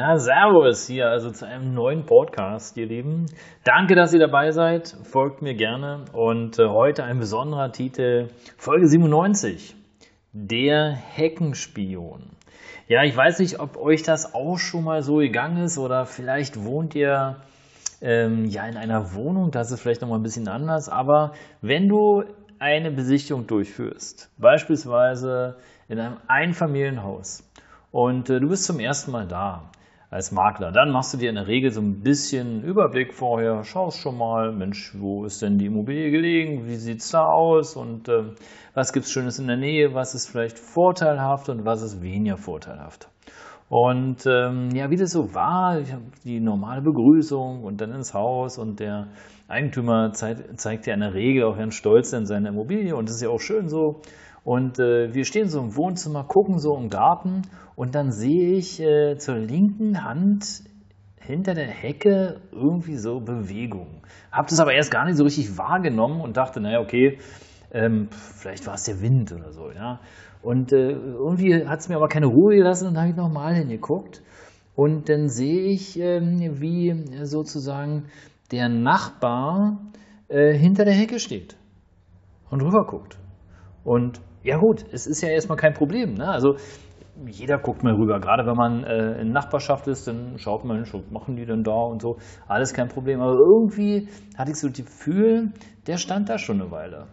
[0.00, 3.26] Ja, Servus hier also zu einem neuen Podcast, ihr Lieben.
[3.64, 4.96] Danke, dass ihr dabei seid.
[5.02, 6.06] Folgt mir gerne.
[6.14, 9.76] Und äh, heute ein besonderer Titel, Folge 97.
[10.32, 12.30] Der Heckenspion.
[12.88, 16.64] Ja, ich weiß nicht, ob euch das auch schon mal so gegangen ist oder vielleicht
[16.64, 17.36] wohnt ihr
[18.00, 20.88] ähm, ja in einer Wohnung, das ist vielleicht nochmal ein bisschen anders.
[20.88, 22.24] Aber wenn du
[22.58, 25.56] eine Besichtigung durchführst, beispielsweise
[25.88, 27.46] in einem Einfamilienhaus,
[27.90, 29.70] und äh, du bist zum ersten Mal da
[30.10, 30.72] als Makler.
[30.72, 34.52] Dann machst du dir in der Regel so ein bisschen Überblick vorher, schaust schon mal,
[34.52, 38.32] Mensch, wo ist denn die Immobilie gelegen, wie sieht es da aus und äh,
[38.74, 43.08] was es Schönes in der Nähe, was ist vielleicht vorteilhaft und was ist weniger vorteilhaft.
[43.68, 45.78] Und ähm, ja, wie das so war,
[46.24, 49.06] die normale Begrüßung und dann ins Haus und der
[49.46, 53.16] Eigentümer zeigt, zeigt ja in der Regel auch ganz stolz in seine Immobilie und das
[53.16, 54.02] ist ja auch schön so.
[54.44, 57.42] Und äh, wir stehen so im Wohnzimmer, gucken so im Garten
[57.76, 60.62] und dann sehe ich äh, zur linken Hand
[61.20, 64.02] hinter der Hecke irgendwie so Bewegung.
[64.32, 67.18] Hab das aber erst gar nicht so richtig wahrgenommen und dachte, naja, okay,
[67.72, 70.00] ähm, vielleicht war es der Wind oder so, ja.
[70.42, 74.22] Und äh, irgendwie hat es mir aber keine Ruhe gelassen und habe ich nochmal hingeguckt.
[74.74, 78.06] Und dann sehe ich, ähm, wie sozusagen
[78.50, 79.78] der Nachbar
[80.28, 81.56] äh, hinter der Hecke steht
[82.50, 83.18] und rüber guckt.
[83.84, 86.14] Und ja gut, es ist ja erstmal kein Problem.
[86.14, 86.28] Ne?
[86.28, 86.56] Also
[87.26, 88.20] jeder guckt mal rüber.
[88.20, 91.72] Gerade wenn man äh, in Nachbarschaft ist, dann schaut man, was machen die denn da
[91.72, 92.16] und so.
[92.48, 93.20] Alles kein Problem.
[93.20, 95.52] Aber irgendwie hatte ich so das Gefühl,
[95.86, 97.06] der stand da schon eine Weile.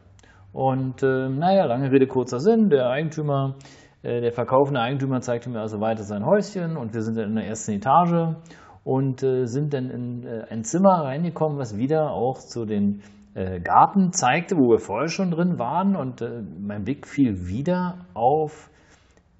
[0.53, 2.69] Und äh, naja, lange Rede, kurzer Sinn.
[2.69, 3.55] Der Eigentümer,
[4.01, 7.35] äh, der verkaufende Eigentümer zeigte mir also weiter sein Häuschen und wir sind dann in
[7.35, 8.35] der ersten Etage
[8.83, 13.01] und äh, sind dann in äh, ein Zimmer reingekommen, was wieder auch zu den
[13.37, 15.95] äh, Garten zeigte, wo wir vorher schon drin waren.
[15.95, 18.71] Und äh, mein Blick fiel wieder auf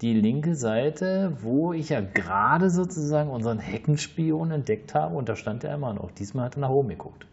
[0.00, 5.16] die linke Seite, wo ich ja gerade sozusagen unseren Heckenspion entdeckt habe.
[5.16, 6.12] Und da stand er immer noch.
[6.12, 7.26] Diesmal hat er nach oben geguckt.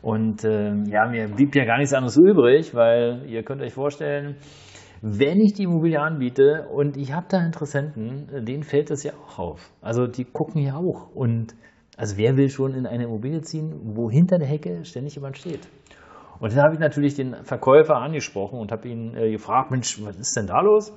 [0.00, 4.36] Und äh, ja, mir blieb ja gar nichts anderes übrig, weil ihr könnt euch vorstellen,
[5.02, 9.38] wenn ich die Immobilie anbiete und ich habe da Interessenten, denen fällt das ja auch
[9.38, 9.70] auf.
[9.82, 11.14] Also die gucken ja auch.
[11.14, 11.54] Und
[11.96, 15.60] also wer will schon in eine Immobilie ziehen, wo hinter der Hecke ständig jemand steht?
[16.40, 20.16] Und dann habe ich natürlich den Verkäufer angesprochen und habe ihn äh, gefragt, Mensch, was
[20.16, 20.92] ist denn da los?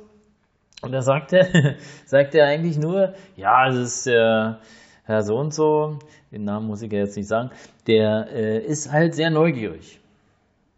[0.81, 1.75] Und da sagt er,
[2.05, 4.59] sagt er eigentlich nur, ja, es ist der
[5.03, 5.99] Herr so und so,
[6.31, 7.51] den Namen muss ich ja jetzt nicht sagen,
[7.87, 9.99] der äh, ist halt sehr neugierig.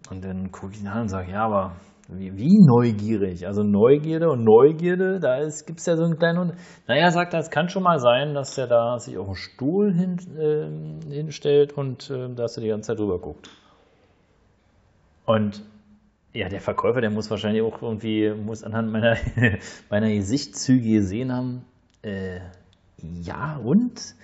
[0.09, 1.73] Und dann gucke ich ihn an und sage, ja, aber
[2.11, 3.45] wie, wie, neugierig?
[3.45, 6.53] Also Neugierde und Neugierde, da gibt es ja so einen kleinen.
[6.87, 9.93] Naja, sagt er, es kann schon mal sein, dass er da sich auf einen Stuhl
[9.93, 13.49] hin, äh, hinstellt und äh, dass er die ganze Zeit drüber guckt.
[15.25, 15.63] Und
[16.33, 19.15] ja, der Verkäufer, der muss wahrscheinlich auch irgendwie, muss anhand meiner,
[19.91, 21.65] meiner Gesichtszüge gesehen haben,
[22.01, 22.39] äh,
[22.97, 24.15] ja, und?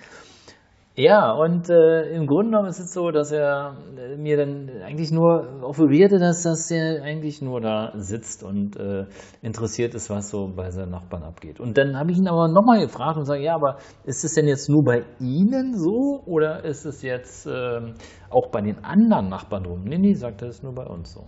[0.98, 5.12] Ja, und äh, im Grunde genommen ist es so, dass er äh, mir dann eigentlich
[5.12, 9.06] nur offerierte, dass, dass er eigentlich nur da sitzt und äh,
[9.42, 11.60] interessiert ist, was so bei seinen Nachbarn abgeht.
[11.60, 14.48] Und dann habe ich ihn aber nochmal gefragt und sage, ja, aber ist es denn
[14.48, 17.82] jetzt nur bei Ihnen so oder ist es jetzt äh,
[18.30, 19.84] auch bei den anderen Nachbarn rum?
[19.84, 21.26] Nee, nee, sagt er, ist nur bei uns so.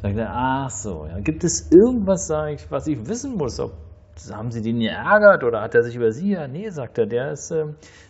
[0.00, 1.18] Sagt er, ach so, ja.
[1.18, 3.72] Gibt es irgendwas, sag ich, was ich wissen muss, ob
[4.32, 6.30] haben sie den geärgert oder hat er sich über sie?
[6.32, 7.66] Ja, nee, sagt er, der ist, äh,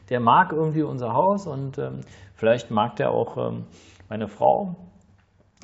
[0.08, 2.00] der mag irgendwie unser Haus und ähm,
[2.34, 3.64] vielleicht mag der auch ähm,
[4.08, 4.76] meine Frau.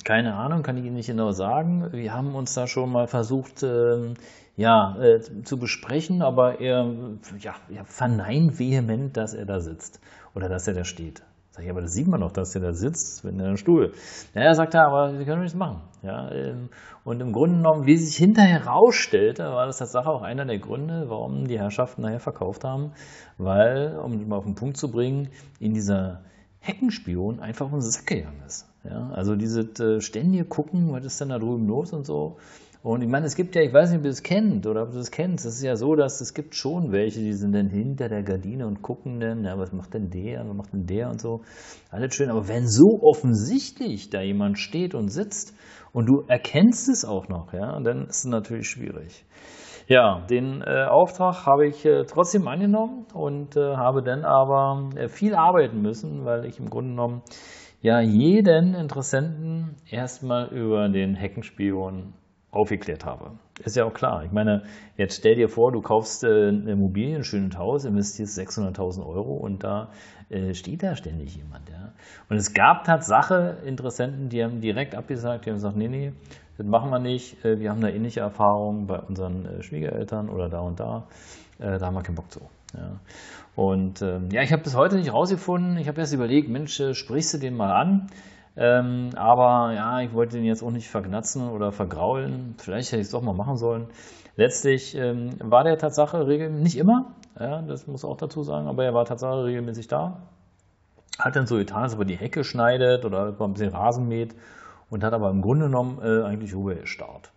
[0.05, 1.93] Keine Ahnung, kann ich Ihnen nicht genau sagen.
[1.93, 4.15] Wir haben uns da schon mal versucht, ähm,
[4.57, 6.93] ja, äh, zu besprechen, aber er,
[7.39, 10.01] ja, er verneint vehement, dass er da sitzt
[10.35, 11.23] oder dass er da steht.
[11.54, 13.93] Sag ich, aber das sieht man doch, dass der da sitzt, wenn er im Stuhl.
[14.34, 15.82] Naja, sagt er, aber Sie können nichts machen.
[16.02, 16.70] Ja, ähm,
[17.04, 21.04] und im Grunde genommen, wie sich hinterher herausstellte, war das tatsächlich auch einer der Gründe,
[21.08, 22.93] warum die Herrschaften nachher verkauft haben,
[23.37, 25.28] weil, um mal auf den Punkt zu bringen,
[25.60, 26.22] in dieser
[26.60, 28.66] Heckenspion einfach den Sack gegangen ist.
[28.84, 32.38] Ja, also diese äh, ständige Gucken, was ist denn da drüben los und so,
[32.82, 34.90] und ich meine, es gibt ja, ich weiß nicht, ob ihr es kennt oder ob
[34.90, 37.69] du es kennst, es ist ja so, dass es gibt schon welche, die sind dann
[37.69, 41.08] hinter der Gardine und gucken dann, ja, was macht denn der, was macht denn der
[41.08, 41.43] und so.
[41.90, 45.56] Alles schön, aber wenn so offensichtlich da jemand steht und sitzt
[45.93, 49.25] und du erkennst es auch noch, ja, dann ist es natürlich schwierig.
[49.87, 55.08] Ja, den äh, Auftrag habe ich äh, trotzdem angenommen und äh, habe dann aber äh,
[55.08, 57.23] viel arbeiten müssen, weil ich im Grunde genommen
[57.81, 62.14] ja jeden Interessenten erstmal über den Heckenspion
[62.52, 63.32] aufgeklärt habe.
[63.64, 64.25] Ist ja auch klar.
[64.25, 64.62] Ich meine,
[64.96, 69.34] jetzt stell dir vor, du kaufst äh, eine Immobilie, ein schönes Haus, investierst 600.000 Euro
[69.34, 69.88] und da
[70.28, 71.69] äh, steht da ständig jemand.
[71.70, 71.93] Ja.
[72.28, 76.12] Und es gab Tatsache Interessenten, die haben direkt abgesagt, die haben gesagt, nee, nee,
[76.58, 77.43] das machen wir nicht.
[77.43, 81.06] Äh, wir haben eine ähnliche Erfahrung bei unseren äh, Schwiegereltern oder da und da.
[81.58, 82.40] Äh, da haben wir keinen Bock zu.
[82.75, 83.00] Ja.
[83.56, 85.78] Und ähm, ja, ich habe bis heute nicht rausgefunden.
[85.78, 88.08] Ich habe erst überlegt, Mensch, sprichst du den mal an?
[88.56, 92.54] Ähm, aber ja, ich wollte den jetzt auch nicht vergnatzen oder vergraulen.
[92.58, 93.87] Vielleicht hätte ich es doch mal machen sollen.
[94.37, 98.84] Letztlich ähm, war der Tatsache regelmäßig, nicht immer, ja, das muss auch dazu sagen, aber
[98.84, 100.22] er war Tatsache regelmäßig da.
[101.19, 104.34] Hat dann so getan, ob er die Hecke schneidet oder ein bisschen Rasen mäht
[104.88, 107.32] und hat aber im Grunde genommen äh, eigentlich Ruhe gestarrt.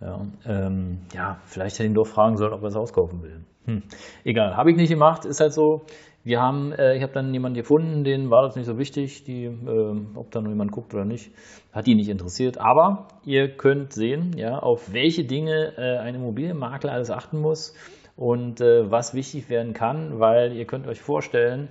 [0.00, 3.22] Ja, ähm, ja, vielleicht hätte ich ihn doch fragen sollen, ob er das Haus kaufen
[3.22, 3.44] will.
[3.64, 3.82] Hm.
[4.24, 5.86] Egal, habe ich nicht gemacht, ist halt so.
[6.28, 9.44] Wir haben, äh, ich habe dann jemanden gefunden, den war das nicht so wichtig, die,
[9.44, 11.32] äh, ob da nur jemand guckt oder nicht,
[11.72, 12.58] hat die nicht interessiert.
[12.58, 17.74] Aber ihr könnt sehen, ja, auf welche Dinge äh, ein Immobilienmakler alles achten muss
[18.14, 21.70] und äh, was wichtig werden kann, weil ihr könnt euch vorstellen,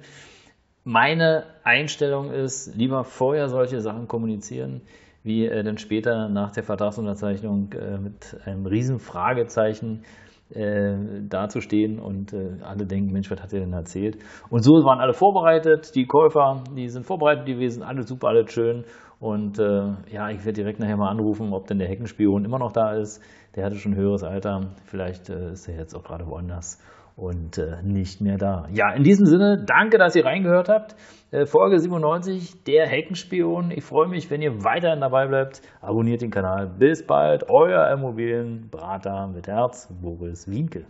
[0.84, 4.82] meine Einstellung ist, lieber vorher solche Sachen kommunizieren,
[5.22, 10.04] wie äh, dann später nach der Vertragsunterzeichnung äh, mit einem riesen Fragezeichen
[10.54, 14.18] äh, dazustehen und äh, alle denken, Mensch, was hat er denn erzählt?
[14.50, 18.86] Und so waren alle vorbereitet, die Käufer, die sind vorbereitet gewesen, alle super, alle schön.
[19.20, 22.72] Und äh, ja, ich werde direkt nachher mal anrufen, ob denn der Heckenspion immer noch
[22.72, 23.22] da ist.
[23.56, 26.80] Der hatte schon ein höheres Alter, vielleicht äh, ist er jetzt auch gerade woanders
[27.18, 28.68] und äh, nicht mehr da.
[28.72, 30.96] Ja, in diesem Sinne, danke, dass ihr reingehört habt.
[31.32, 33.72] Äh, Folge 97, der Heckenspion.
[33.72, 35.62] Ich freue mich, wenn ihr weiterhin dabei bleibt.
[35.82, 36.68] Abonniert den Kanal.
[36.78, 40.86] Bis bald, euer Immobilienberater mit Herz, Boris Wienke.